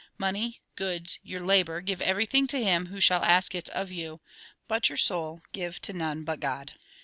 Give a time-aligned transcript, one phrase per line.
[0.17, 4.19] Money, goods, your labour, give everything to him who shall ask it of you.
[4.67, 6.73] But your soul, give to none but God.